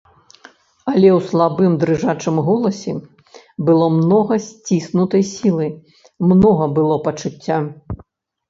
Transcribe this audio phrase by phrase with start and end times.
[0.91, 2.93] Але ў слабым дрыжачым голасе
[3.67, 5.67] было многа сціснутай сілы,
[6.33, 7.57] многа было пачуцця.